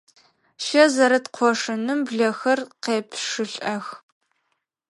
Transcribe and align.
Щэ 0.65 0.83
зэрыт 0.93 1.25
къошыным 1.35 1.99
блэхэр 2.07 2.59
къепшылӀэх. 2.83 3.85